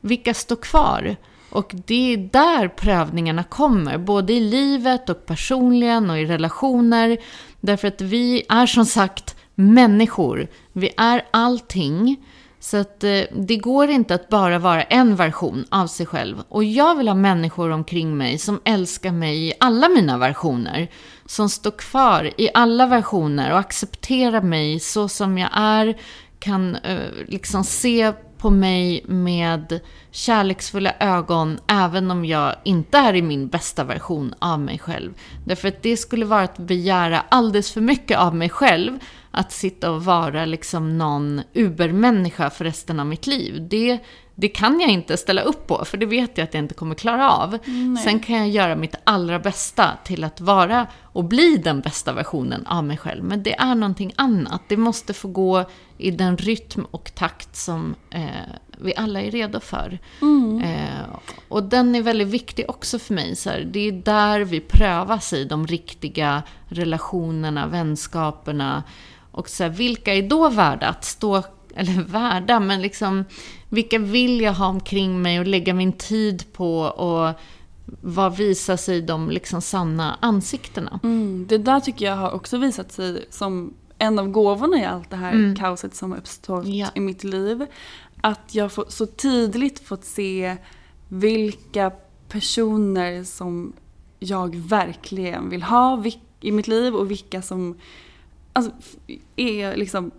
[0.00, 1.16] Vilka står kvar?
[1.54, 7.18] Och det är där prövningarna kommer, både i livet och personligen och i relationer.
[7.60, 10.48] Därför att vi är som sagt människor.
[10.72, 12.16] Vi är allting.
[12.60, 16.42] Så att eh, det går inte att bara vara en version av sig själv.
[16.48, 20.90] Och jag vill ha människor omkring mig som älskar mig i alla mina versioner.
[21.26, 25.96] Som står kvar i alla versioner och accepterar mig så som jag är.
[26.38, 28.12] Kan eh, liksom se
[28.44, 29.80] på mig med
[30.10, 35.14] kärleksfulla ögon även om jag inte är i min bästa version av mig själv.
[35.44, 38.98] Därför att det skulle vara att begära alldeles för mycket av mig själv
[39.30, 43.68] att sitta och vara liksom någon ubermänniska för resten av mitt liv.
[43.70, 43.98] Det,
[44.34, 46.94] det kan jag inte ställa upp på, för det vet jag att jag inte kommer
[46.94, 47.58] klara av.
[47.64, 48.04] Nej.
[48.04, 52.66] Sen kan jag göra mitt allra bästa till att vara och bli den bästa versionen
[52.66, 53.24] av mig själv.
[53.24, 54.62] Men det är någonting annat.
[54.68, 55.64] Det måste få gå
[55.98, 58.26] i den rytm och takt som eh,
[58.78, 59.98] vi alla är redo för.
[60.22, 60.62] Mm.
[60.62, 61.18] Eh,
[61.48, 63.36] och den är väldigt viktig också för mig.
[63.36, 68.82] Så här, det är där vi prövas i de riktiga relationerna, vänskaperna.
[69.30, 71.42] Och så här, vilka är då värda att stå,
[71.76, 73.24] eller värda, men liksom
[73.68, 77.40] vilka vill jag ha omkring mig och lägga min tid på och
[78.00, 81.00] vad visar sig de liksom sanna ansiktena?
[81.02, 85.10] Mm, det där tycker jag har också visat sig som en av gåvorna i allt
[85.10, 85.56] det här mm.
[85.56, 86.88] kaoset som har uppstått ja.
[86.94, 87.66] i mitt liv.
[88.20, 90.56] Att jag så tidigt fått se
[91.08, 91.92] vilka
[92.28, 93.72] personer som
[94.18, 96.04] jag verkligen vill ha
[96.40, 97.78] i mitt liv och vilka som
[98.52, 98.72] alltså,
[99.36, 100.10] är liksom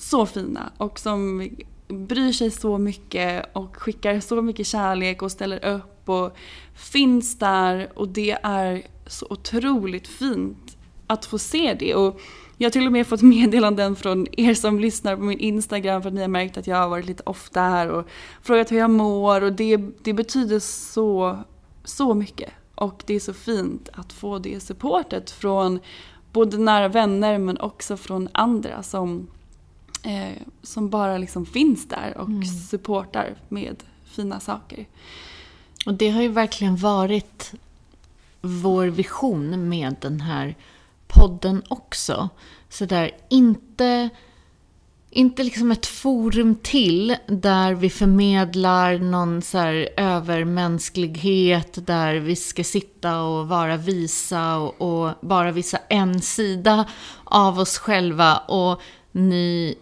[0.00, 1.48] så fina och som
[1.88, 6.36] bryr sig så mycket och skickar så mycket kärlek och ställer upp och
[6.74, 11.94] finns där och det är så otroligt fint att få se det.
[11.94, 12.20] Och
[12.56, 16.08] jag har till och med fått meddelanden från er som lyssnar på min Instagram för
[16.08, 18.06] att ni har märkt att jag har varit lite ofta här och
[18.42, 21.38] frågat hur jag mår och det, det betyder så,
[21.84, 22.50] så mycket.
[22.74, 25.80] Och det är så fint att få det supportet från
[26.32, 29.26] både nära vänner men också från andra som,
[30.02, 32.44] eh, som bara liksom finns där och mm.
[32.44, 34.86] supportar med fina saker.
[35.86, 37.52] Och det har ju verkligen varit
[38.40, 40.54] vår vision med den här
[41.06, 42.28] podden också.
[42.68, 44.08] Så där, inte,
[45.10, 52.64] inte liksom ett forum till där vi förmedlar någon så här övermänsklighet där vi ska
[52.64, 56.84] sitta och vara visa och, och bara visa en sida
[57.24, 58.80] av oss själva och
[59.12, 59.74] ni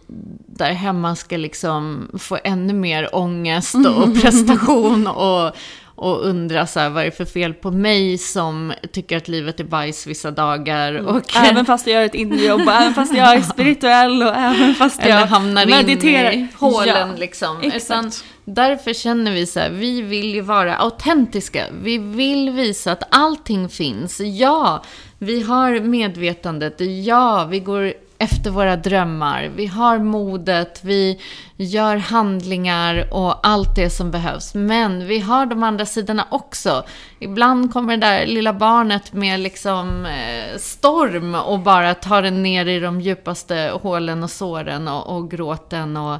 [0.47, 5.51] där hemma ska liksom få ännu mer ångest och prestation och,
[5.95, 9.59] och undra så här, vad är det för fel på mig som tycker att livet
[9.59, 10.93] är bajs vissa dagar.
[10.93, 11.07] Mm.
[11.07, 14.75] Och, även fast jag gör ett inre jobb, även fast jag är spirituell och även
[14.75, 16.31] fast jag hamnar mediterar.
[16.31, 17.61] in i hålen ja, liksom.
[17.61, 18.11] Utan
[18.45, 21.65] därför känner vi så här, vi vill ju vara autentiska.
[21.81, 24.19] Vi vill visa att allting finns.
[24.19, 24.83] Ja,
[25.17, 26.75] vi har medvetandet.
[27.05, 29.51] Ja, vi går efter våra drömmar.
[29.55, 31.19] Vi har modet, vi
[31.57, 34.53] gör handlingar och allt det som behövs.
[34.53, 36.83] Men vi har de andra sidorna också.
[37.19, 42.65] Ibland kommer det där lilla barnet med liksom eh, storm och bara tar den ner
[42.65, 45.97] i de djupaste hålen och såren och, och gråten.
[45.97, 46.19] Och,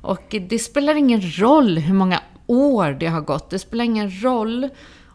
[0.00, 3.50] och det spelar ingen roll hur många år det har gått.
[3.50, 4.68] Det spelar ingen roll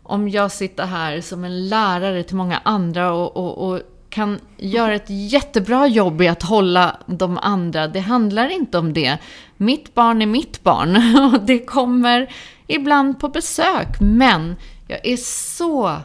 [0.04, 3.82] om jag sitter här som en lärare till många andra och, och, och
[4.14, 7.88] kan göra ett jättebra jobb i att hålla de andra.
[7.88, 9.18] Det handlar inte om det.
[9.58, 10.96] Mitt barn är mitt barn
[11.34, 12.34] och det kommer
[12.68, 13.88] ibland på besök.
[14.00, 14.56] Men
[14.88, 15.98] jag är så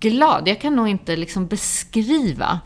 [0.00, 0.48] glad.
[0.48, 2.60] Jag kan nog inte liksom beskriva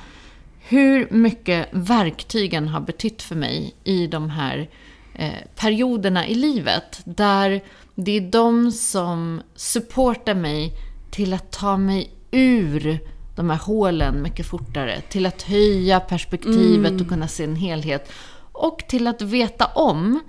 [0.58, 4.70] hur mycket verktygen har betytt för mig i de här
[5.14, 7.00] eh, perioderna i livet.
[7.04, 7.60] Där
[7.94, 10.72] det är de som supportar mig
[11.10, 13.00] till att ta mig ur
[13.40, 15.00] de här hålen mycket fortare.
[15.00, 17.02] Till att höja perspektivet mm.
[17.02, 18.12] och kunna se en helhet.
[18.52, 20.20] Och till att veta om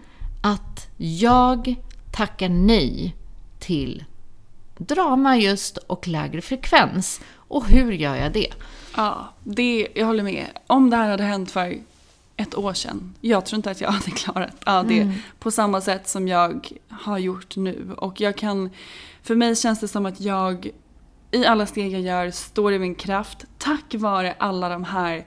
[0.41, 1.76] att jag
[2.12, 3.15] tackar nej
[3.60, 4.04] till
[4.78, 7.21] drama just och lägre frekvens.
[7.36, 8.54] Och hur gör jag det?
[8.95, 10.45] Ja, det, jag håller med.
[10.67, 11.78] Om det här hade hänt för
[12.38, 13.15] ett år sedan.
[13.21, 15.15] Jag tror inte att jag hade klarat av det mm.
[15.39, 17.95] på samma sätt som jag har gjort nu.
[17.97, 18.69] Och jag kan,
[19.24, 20.69] för mig känns det som att jag
[21.32, 25.26] i alla steg jag gör står i min kraft tack vare alla de här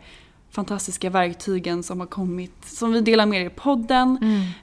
[0.51, 4.19] fantastiska verktygen som har kommit, som vi delar med er i podden.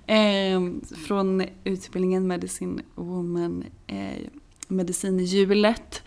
[0.07, 0.81] Mm.
[0.81, 3.97] Eh, från utbildningen Medicine Woman, eh,
[4.67, 6.03] Medicin i hjulet.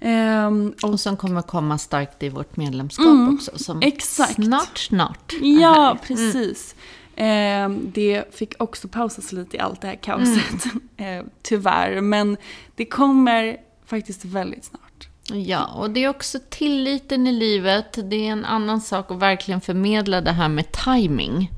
[0.00, 0.46] Eh,
[0.82, 3.58] och, och, som kommer komma starkt i vårt medlemskap mm, också.
[3.58, 4.34] Som exakt.
[4.34, 5.32] Snart, snart.
[5.40, 5.98] Ja, mm.
[6.06, 6.74] precis.
[7.16, 7.90] Mm.
[7.94, 10.64] det fick också pausas lite i allt det här kaoset,
[10.96, 11.18] mm.
[11.18, 12.00] eh, tyvärr.
[12.00, 12.36] Men
[12.74, 13.56] det kommer
[13.90, 15.08] faktiskt väldigt snart.
[15.32, 17.98] Ja, och det är också tilliten i livet.
[18.10, 21.50] Det är en annan sak att verkligen förmedla det här med timing.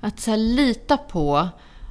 [0.00, 1.48] Att så här, lita på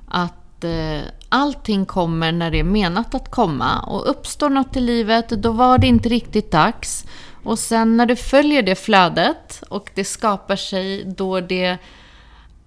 [0.08, 3.80] att eh, allting kommer när det är menat att komma.
[3.80, 7.06] Och uppstår något i livet, då var det inte riktigt dags.
[7.44, 11.78] Och sen när du följer det flödet och det skapar sig då det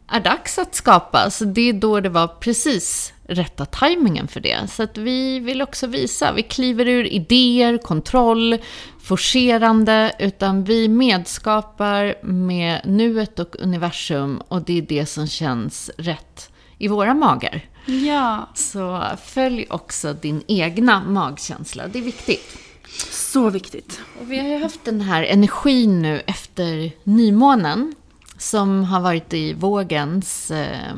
[0.09, 4.71] är dags att skapas, det är då det var precis rätta tajmingen för det.
[4.71, 8.59] Så att vi vill också visa, vi kliver ur idéer, kontroll,
[9.03, 16.51] forcerande, utan vi medskapar med nuet och universum och det är det som känns rätt
[16.79, 17.61] i våra magar.
[17.87, 18.49] Ja.
[18.55, 22.59] Så följ också din egna magkänsla, det är viktigt.
[23.11, 24.01] Så viktigt.
[24.21, 27.95] Och vi har ju haft den här energin nu efter nymånen
[28.39, 30.95] som har varit i vågens eh,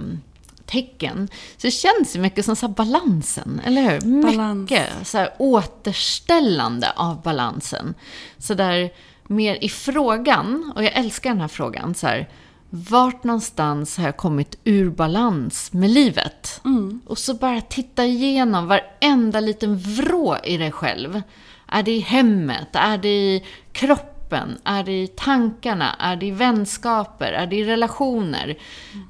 [0.71, 1.29] tecken.
[1.57, 4.23] Så det känns ju mycket som så balansen, eller hur?
[4.23, 4.71] Balans.
[4.71, 7.95] Mycket så här återställande av balansen.
[8.39, 8.91] Så där
[9.27, 12.29] mer i frågan, och jag älskar den här frågan, så här,
[12.71, 16.61] vart någonstans har jag kommit ur balans med livet?
[16.65, 17.01] Mm.
[17.07, 21.23] Och så bara titta igenom varenda liten vrå i dig själv.
[21.69, 22.69] Är det i hemmet?
[22.73, 24.18] Är det i kroppen?
[24.29, 24.59] Kroppen?
[24.65, 25.95] Är det i tankarna?
[25.99, 27.33] Är det i vänskaper?
[27.33, 28.57] Är det i relationer?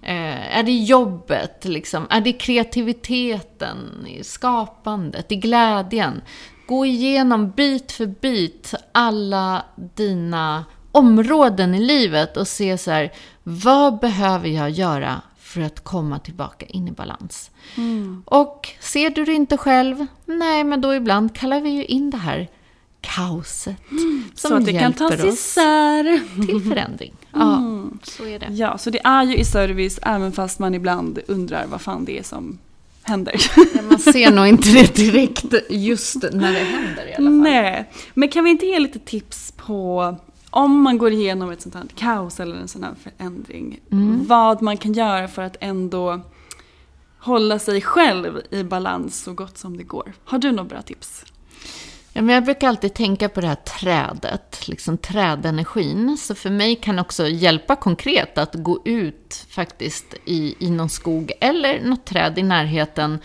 [0.02, 1.64] Eh, är det i jobbet?
[1.64, 2.06] Liksom?
[2.10, 4.06] Är det i kreativiteten?
[4.06, 5.32] I skapandet?
[5.32, 6.22] I glädjen?
[6.66, 13.98] Gå igenom bit för bit alla dina områden i livet och se så här, vad
[13.98, 17.50] behöver jag göra för att komma tillbaka in i balans?
[17.76, 18.22] Mm.
[18.26, 20.06] Och ser du det inte själv?
[20.26, 22.48] Nej, men då ibland kallar vi ju in det här
[23.14, 23.90] kaoset.
[23.90, 26.20] Mm, som så att det kan tas isär.
[26.46, 27.14] Till förändring.
[27.32, 27.98] Ja, mm.
[28.02, 28.46] så är det.
[28.50, 32.18] Ja, så det är ju i service även fast man ibland undrar vad fan det
[32.18, 32.58] är som
[33.02, 33.34] händer.
[33.90, 37.38] man ser nog inte det direkt just när det händer i alla fall.
[37.38, 40.16] Nej, men kan vi inte ge lite tips på
[40.50, 43.80] om man går igenom ett sånt här kaos eller en sån här förändring.
[43.92, 44.26] Mm.
[44.26, 46.20] Vad man kan göra för att ändå
[47.18, 50.12] hålla sig själv i balans så gott som det går.
[50.24, 51.24] Har du några bra tips?
[52.12, 56.16] Ja, men jag brukar alltid tänka på det här trädet, liksom trädenergin.
[56.16, 60.88] Så för mig kan det också hjälpa konkret att gå ut faktiskt i, i någon
[60.88, 63.18] skog eller något träd i närheten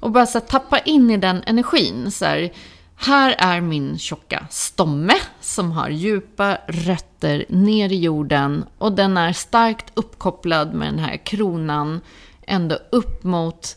[0.00, 2.10] och bara så här, tappa in i den energin.
[2.10, 2.52] Så här,
[2.96, 9.32] här är min tjocka stomme som har djupa rötter ner i jorden och den är
[9.32, 12.00] starkt uppkopplad med den här kronan
[12.46, 13.76] ända upp mot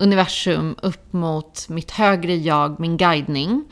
[0.00, 3.64] universum upp mot mitt högre jag, min guidning.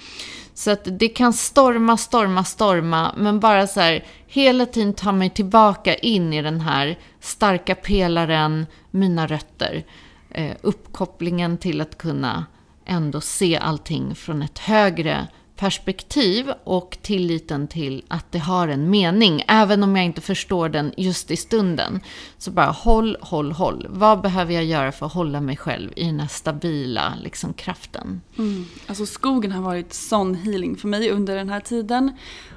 [0.55, 5.31] Så att det kan storma, storma, storma, men bara så här hela tiden ta mig
[5.31, 9.85] tillbaka in i den här starka pelaren, mina rötter.
[10.31, 12.47] Eh, uppkopplingen till att kunna
[12.85, 15.27] ändå se allting från ett högre
[15.59, 19.45] perspektiv och tilliten till att det har en mening.
[19.49, 22.01] Även om jag inte förstår den just i stunden.
[22.39, 23.87] Så bara håll, håll, håll.
[23.91, 28.21] Vad behöver jag göra för att hålla mig själv i den här stabila liksom, kraften?
[28.39, 28.65] Mm.
[28.87, 32.13] Alltså skogen har varit sån healing för mig under den här tiden.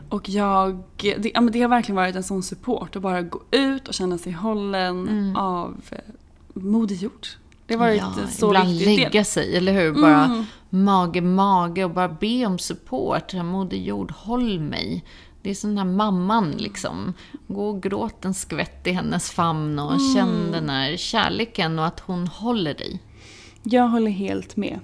[0.09, 3.87] Och jag, det, ja, det har verkligen varit en sån support att bara gå ut
[3.87, 5.35] och känna sig hållen Mm.
[5.35, 5.97] av eh,
[6.53, 7.27] Moder Jord.
[7.71, 8.99] Det har varit Ja, så ibland viktigt.
[8.99, 10.01] lägga sig, eller hur?
[10.01, 10.45] Bara Mm.
[10.69, 13.33] mage, mage och bara be om support.
[13.33, 15.03] Moder Jord, håll mig.
[15.41, 17.13] Det är som den här mamman liksom.
[17.47, 20.13] Gå och gråt en skvätt i hennes famn och Mm.
[20.15, 22.99] känn den här kärleken och att hon håller dig.
[23.63, 24.79] Jag håller helt med.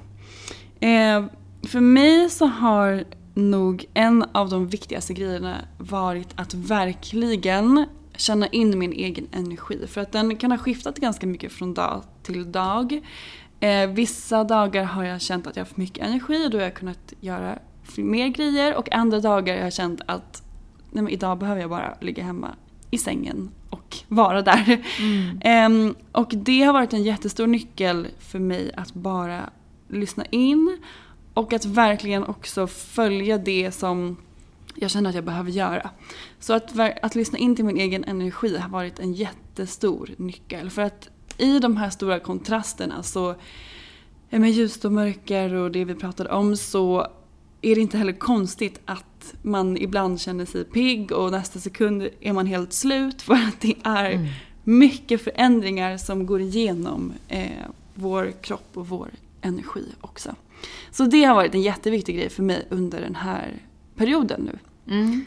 [0.79, 1.25] Eh,
[1.67, 7.85] för mig så har nog en av de viktigaste grejerna varit att verkligen
[8.17, 9.87] känna in min egen energi.
[9.87, 13.01] För att den kan ha skiftat ganska mycket från dag till dag.
[13.59, 16.63] Eh, vissa dagar har jag känt att jag har för mycket energi och då har
[16.63, 17.59] jag kunnat göra
[17.97, 18.75] mer grejer.
[18.75, 20.43] Och andra dagar har jag känt att
[20.91, 22.55] nej men idag behöver jag bara ligga hemma
[22.91, 24.85] i sängen och vara där.
[25.41, 29.49] Ehm, och det har varit en jättestor nyckel för mig att bara
[29.87, 30.77] lyssna in
[31.33, 34.17] och att verkligen också följa det som
[34.79, 35.89] jag känner att jag behöver göra.
[36.39, 40.69] Så att, att lyssna in till min egen energi har varit en jättestor nyckel.
[40.69, 43.35] För att i de här stora kontrasterna så
[44.29, 47.07] med ljus och mörker och det vi pratade om så
[47.61, 52.33] är det inte heller konstigt att man ibland känner sig pigg och nästa sekund är
[52.33, 57.49] man helt slut för att det är mycket förändringar som går igenom eh,
[57.95, 59.09] vår kropp och vår
[59.41, 60.35] energi också.
[60.91, 63.53] Så det har varit en jätteviktig grej för mig under den här
[63.95, 64.59] perioden nu.
[64.87, 65.25] Mm.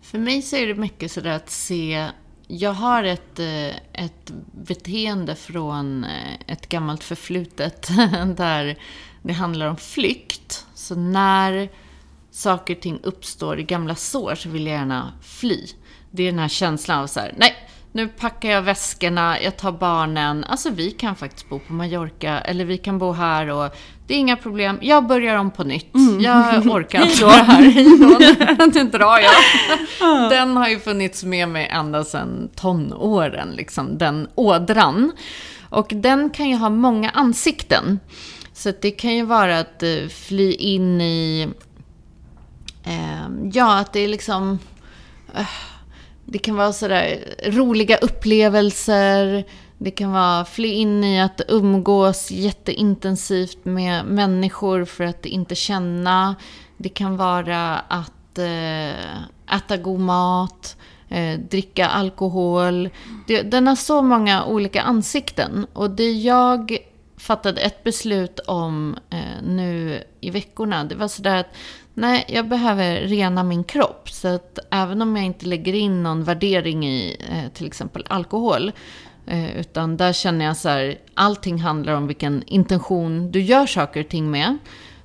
[0.00, 2.08] För mig så är det mycket sådär att se...
[2.48, 7.88] Jag har ett, eh, ett beteende från eh, ett gammalt förflutet
[8.36, 8.78] där
[9.22, 10.66] det handlar om flykt.
[10.74, 11.68] Så när
[12.30, 15.66] saker och ting uppstår i gamla sår så vill jag gärna fly.
[16.10, 17.56] Det är den här känslan av så här, nej,
[17.96, 20.44] nu packar jag väskorna, jag tar barnen.
[20.44, 23.76] Alltså vi kan faktiskt bo på Mallorca, eller vi kan bo här och
[24.06, 24.78] det är inga problem.
[24.82, 25.90] Jag börjar om på nytt.
[26.20, 28.74] Jag orkar inte vara här.
[28.74, 30.30] Nu drar jag.
[30.30, 35.12] Den har ju funnits med mig ända sedan tonåren, liksom, den ådran.
[35.68, 38.00] Och den kan ju ha många ansikten.
[38.52, 41.48] Så det kan ju vara att eh, fly in i...
[42.84, 44.58] Eh, ja, att det är liksom...
[45.34, 45.46] eh,
[46.26, 49.44] det kan vara sådär roliga upplevelser.
[49.78, 56.34] Det kan vara fly in i att umgås jätteintensivt med människor för att inte känna.
[56.76, 60.76] Det kan vara att eh, äta god mat,
[61.08, 62.88] eh, dricka alkohol.
[63.26, 65.66] Det, den har så många olika ansikten.
[65.72, 66.78] Och det jag
[67.16, 71.56] fattade ett beslut om eh, nu i veckorna, det var sådär att
[71.96, 74.10] nej, jag behöver rena min kropp.
[74.10, 78.72] Så att även om jag inte lägger in någon värdering i eh, till exempel alkohol,
[79.26, 84.00] eh, utan där känner jag så här, allting handlar om vilken intention du gör saker
[84.00, 84.58] och ting med.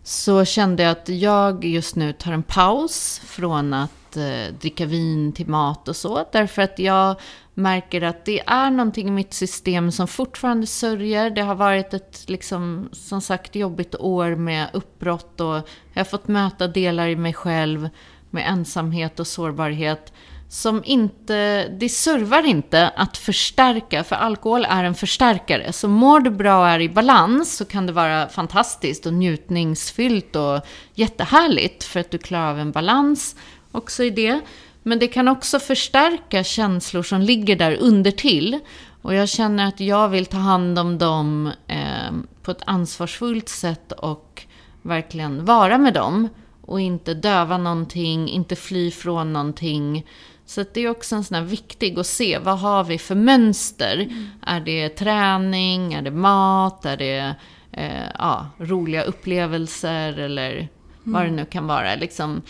[0.03, 5.33] Så kände jag att jag just nu tar en paus från att eh, dricka vin
[5.33, 6.25] till mat och så.
[6.31, 7.15] Därför att jag
[7.53, 11.29] märker att det är någonting i mitt system som fortfarande sörjer.
[11.29, 15.55] Det har varit ett, liksom, som sagt, jobbigt år med uppbrott och
[15.93, 17.89] jag har fått möta delar i mig själv
[18.29, 20.13] med ensamhet och sårbarhet
[20.51, 25.73] som inte, det servar inte att förstärka, för alkohol är en förstärkare.
[25.73, 30.35] Så mår du bra och är i balans så kan det vara fantastiskt och njutningsfyllt
[30.35, 30.61] och
[30.93, 33.35] jättehärligt för att du klarar av en balans
[33.71, 34.41] också i det.
[34.83, 38.59] Men det kan också förstärka känslor som ligger där under till.
[39.01, 42.11] Och jag känner att jag vill ta hand om dem eh,
[42.43, 44.45] på ett ansvarsfullt sätt och
[44.81, 46.29] verkligen vara med dem.
[46.61, 50.05] Och inte döva någonting, inte fly från någonting.
[50.45, 54.09] Så det är också en sån här viktig att se, vad har vi för mönster?
[54.41, 57.35] Är det träning, är det mat, är det
[57.71, 60.69] eh, ja, roliga upplevelser eller
[61.03, 61.95] vad det nu kan vara.
[61.95, 62.41] Liksom,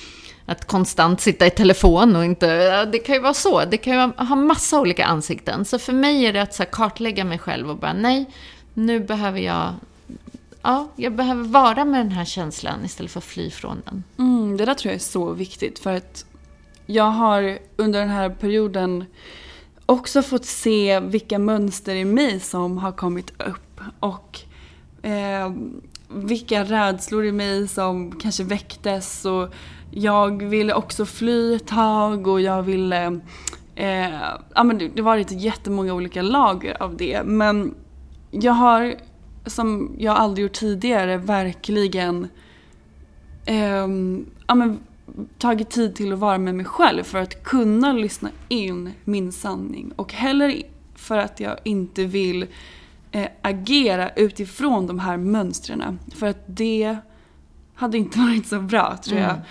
[0.52, 2.86] att konstant sitta i telefon och inte...
[2.86, 3.66] Det kan ju vara så.
[3.66, 5.66] Det kan ju ha- ha massa olika ansikten.
[5.66, 8.26] Så för mig är det att så här, kartlägga mig själv och bara nej,
[8.74, 9.74] nu behöver jag...
[10.62, 14.04] Ja, jag behöver vara med den här känslan istället för att fly från den.
[14.18, 16.26] Mm, det där tror jag är så viktigt för att
[16.86, 19.06] jag har under den här perioden
[19.86, 24.40] också fått se vilka mönster i mig som har kommit upp och
[25.02, 25.52] eh,
[26.08, 29.54] vilka rädslor i mig som kanske väcktes och
[29.92, 33.20] jag ville också fly ett tag och jag ville
[33.76, 34.20] eh,
[34.56, 37.76] ja, men det det har varit jättemånga olika lager av det men
[38.32, 38.96] jag har
[39.46, 42.28] som jag aldrig gjort tidigare verkligen
[43.46, 43.88] eh,
[44.48, 44.80] ja, men,
[45.38, 49.92] tagit tid till att vara med mig själv för att kunna lyssna in min sanning.
[49.96, 50.62] Och heller
[50.96, 52.46] för att jag inte vill
[53.12, 56.00] eh, agera utifrån de här mönstren.
[56.16, 56.98] För att det
[57.74, 59.32] hade inte varit så bra tror jag.
[59.32, 59.42] Mm.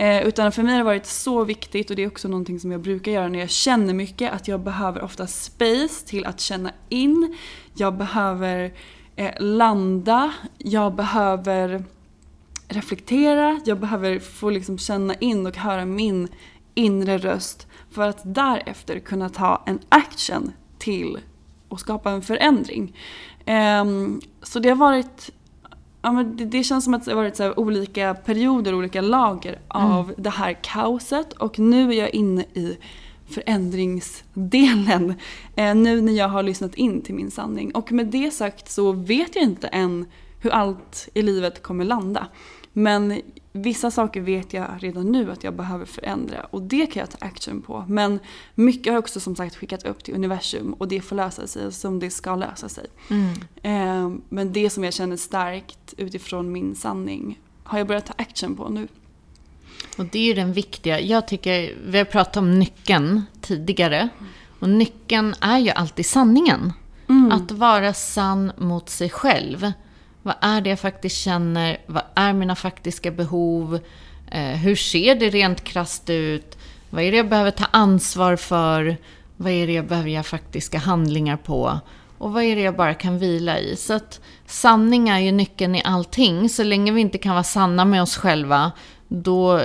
[0.00, 2.72] Eh, utan för mig har det varit så viktigt och det är också någonting som
[2.72, 4.32] jag brukar göra när jag känner mycket.
[4.32, 7.36] Att jag behöver ofta space till att känna in.
[7.74, 8.72] Jag behöver
[9.16, 10.32] eh, landa.
[10.58, 11.84] Jag behöver
[12.68, 13.60] reflektera.
[13.64, 16.28] Jag behöver få liksom känna in och höra min
[16.74, 17.66] inre röst.
[17.90, 21.18] För att därefter kunna ta en action till
[21.68, 22.96] och skapa en förändring.
[23.44, 23.84] Eh,
[24.42, 25.30] så det har varit
[26.02, 29.58] Ja, men det, det känns som att det har varit så olika perioder, olika lager
[29.68, 30.14] av mm.
[30.18, 31.32] det här kaoset.
[31.32, 32.78] Och nu är jag inne i
[33.28, 35.14] förändringsdelen.
[35.56, 37.74] Eh, nu när jag har lyssnat in till min sanning.
[37.74, 40.06] Och med det sagt så vet jag inte än
[40.40, 42.26] hur allt i livet kommer landa.
[42.72, 43.20] Men
[43.52, 47.26] vissa saker vet jag redan nu att jag behöver förändra och det kan jag ta
[47.26, 47.84] action på.
[47.88, 48.18] Men
[48.54, 51.72] mycket har jag också som sagt skickat upp till universum och det får lösa sig
[51.72, 52.86] som det ska lösa sig.
[53.10, 53.32] Mm.
[53.62, 58.56] Eh, men det som jag känner starkt utifrån min sanning har jag börjat ta action
[58.56, 58.88] på nu.
[59.98, 61.00] Och det är ju den viktiga.
[61.00, 64.08] Jag tycker, vi har pratat om nyckeln tidigare.
[64.58, 66.72] Och nyckeln är ju alltid sanningen.
[67.08, 67.32] Mm.
[67.32, 69.72] Att vara sann mot sig själv.
[70.22, 71.76] Vad är det jag faktiskt känner?
[71.86, 73.78] Vad är mina faktiska behov?
[74.30, 76.58] Eh, hur ser det rent krasst ut?
[76.90, 78.96] Vad är det jag behöver ta ansvar för?
[79.36, 81.80] Vad är det jag behöver göra faktiska handlingar på?
[82.18, 83.76] Och vad är det jag bara kan vila i?
[83.76, 86.48] Så att sanning är ju nyckeln i allting.
[86.48, 88.72] Så länge vi inte kan vara sanna med oss själva,
[89.08, 89.60] då,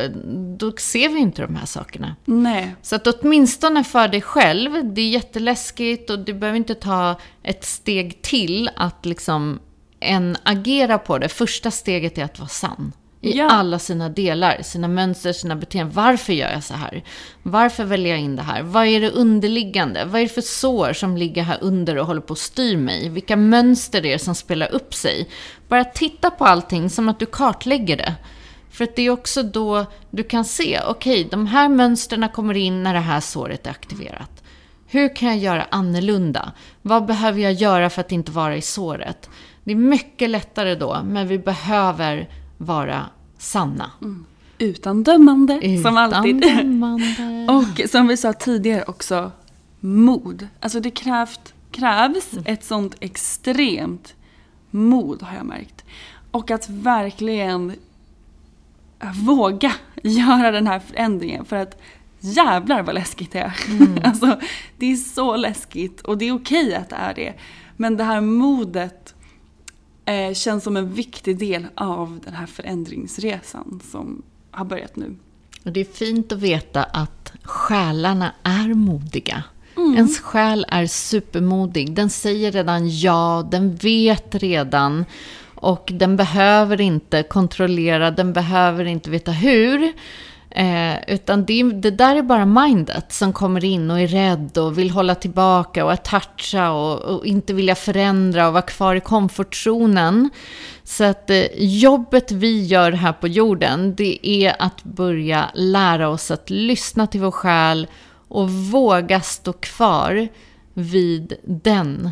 [0.58, 2.16] då ser vi inte de här sakerna.
[2.26, 2.76] Nej.
[2.82, 7.66] Så att åtminstone för dig själv, det är jätteläskigt och du behöver inte ta ett
[7.66, 9.60] steg till att liksom
[10.06, 11.30] än agera på det.
[11.30, 12.94] Första steget är att vara sann.
[13.22, 13.50] I ja.
[13.50, 15.96] alla sina delar, sina mönster, sina beteenden.
[15.96, 17.04] Varför gör jag så här?
[17.44, 18.62] Varför väljer jag in det här?
[18.62, 20.06] Vad är det underliggande?
[20.06, 23.10] Vad är det för sår som ligger här under och håller på att styr mig?
[23.10, 25.30] Vilka mönster det är som spelar upp sig?
[25.68, 28.16] Bara titta på allting som att du kartlägger det.
[28.72, 32.58] För att det är också då du kan se, okej, okay, de här mönstren kommer
[32.58, 34.44] in när det här såret är aktiverat.
[34.88, 36.52] Hur kan jag göra annorlunda?
[36.82, 39.30] Vad behöver jag göra för att inte vara i såret?
[39.66, 43.06] Det är mycket lättare då, men vi behöver vara
[43.38, 43.92] sanna.
[44.02, 44.26] Mm.
[44.58, 46.42] Utan dömande, Utan som alltid.
[46.42, 47.48] Dömande.
[47.54, 49.32] Och som vi sa tidigare också,
[49.80, 50.48] mod.
[50.60, 52.44] Alltså det krävt, krävs mm.
[52.48, 54.16] ett sånt extremt
[54.72, 55.86] mod har jag märkt.
[56.32, 57.74] Och att verkligen
[59.14, 61.46] våga göra den här förändringen.
[61.46, 61.82] För att
[62.20, 63.54] jävlar vad läskigt det är.
[63.70, 64.00] Mm.
[64.04, 64.40] alltså,
[64.78, 67.34] det är så läskigt och det är okej att det är det.
[67.78, 69.15] Men det här modet
[70.06, 75.16] eh, känns som en viktig del av den här förändringsresan som har börjat nu.
[75.64, 79.44] Och det är fint att veta att själarna är modiga.
[79.78, 79.96] Mm.
[79.96, 81.96] Ens själ är supermodig.
[81.96, 85.06] Den säger redan ja, den vet redan.
[85.56, 89.94] Och den behöver inte kontrollera, den behöver inte veta hur.
[90.58, 94.78] Eh, utan det, det, där är bara mindet som kommer in och är rädd och
[94.78, 100.30] vill hålla tillbaka och attacha och, och inte vilja förändra och vara kvar i komfortzonen.
[100.84, 106.32] Så att eh, jobbet vi gör här på jorden, det är att börja lära oss
[106.32, 107.88] att lyssna till vår själ
[108.28, 110.28] och våga stå kvar
[110.74, 112.12] vid den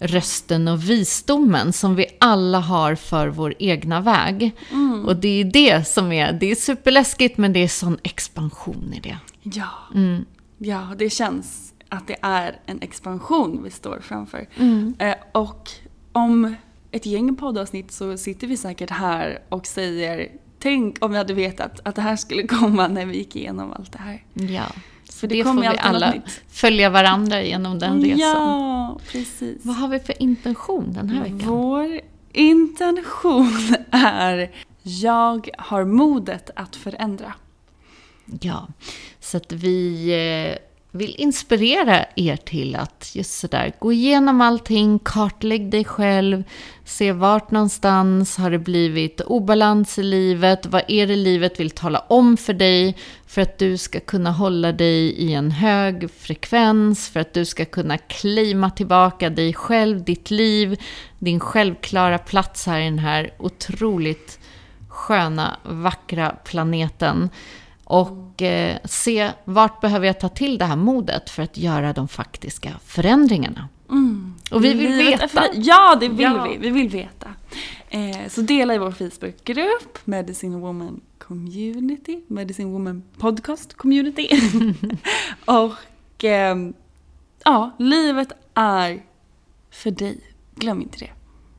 [0.00, 4.52] rösten och visdomen som vi alla har för vår egna väg.
[4.70, 5.04] Mm.
[5.06, 9.00] Och det är det som är, det är superläskigt men det är sån expansion i
[9.00, 9.18] det.
[9.42, 10.24] Ja, mm.
[10.58, 14.48] ja det känns att det är en expansion vi står framför.
[14.56, 14.94] Mm.
[14.98, 15.70] Eh, och
[16.12, 16.54] om
[16.90, 20.28] ett gäng poddavsnitt så sitter vi säkert här och säger
[20.60, 23.92] Tänk om vi hade vetat att det här skulle komma när vi gick igenom allt
[23.92, 24.24] det här.
[24.32, 24.66] Ja.
[25.18, 26.14] För det, det får vi alla
[26.48, 28.18] följa varandra genom den resan.
[28.18, 29.64] Ja, precis.
[29.64, 31.40] Vad har vi för intention den här veckan?
[31.44, 32.00] Vår
[32.32, 34.50] intention är
[34.82, 37.34] Jag har modet att förändra.
[38.40, 38.68] Ja,
[39.20, 40.08] så att vi
[40.52, 46.44] eh, vill inspirera er till att just sådär gå igenom allting, kartlägg dig själv,
[46.84, 51.98] se vart någonstans har det blivit obalans i livet, vad är det livet vill tala
[51.98, 57.20] om för dig för att du ska kunna hålla dig i en hög frekvens, för
[57.20, 60.80] att du ska kunna klima tillbaka dig själv, ditt liv,
[61.18, 64.38] din självklara plats här i den här otroligt
[64.88, 67.30] sköna, vackra planeten.
[67.90, 72.08] Och eh, se vart behöver jag ta till det här modet för att göra de
[72.08, 73.68] faktiska förändringarna.
[73.90, 74.34] Mm.
[74.50, 75.44] Och vi vill Livet veta.
[75.54, 76.48] Ja, det vill Ja.
[76.50, 76.56] vi.
[76.58, 77.28] Vi vill veta.
[77.90, 84.28] Eh, så dela i vår Facebookgrupp, Medicine Woman Community, Medicine Woman Podcast Community.
[85.44, 86.74] och ehm,
[87.44, 89.02] ja, livet är
[89.70, 90.20] för dig.
[90.54, 91.10] Glöm inte det.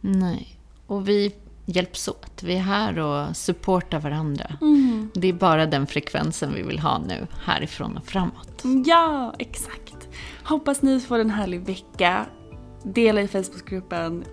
[0.01, 0.59] Nej.
[0.87, 1.33] Och vi
[1.69, 2.43] hjälps åt.
[2.43, 4.51] Vi är här och supportar varandra.
[4.61, 5.11] Mm.
[5.13, 8.63] Det är bara den frekvensen vi vill ha nu, härifrån och framåt.
[8.85, 10.09] Ja, exakt.
[10.43, 12.25] Hoppas ni får en härlig vecka.
[12.83, 14.23] Dela i Facebookgruppen.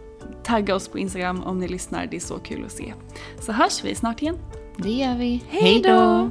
[0.44, 2.06] Tagga oss på Instagram om ni lyssnar.
[2.06, 2.94] Det är så kul att se.
[3.40, 4.38] Så hörs vi snart igen.
[4.76, 5.42] Det gör vi.
[5.48, 6.30] Hej då!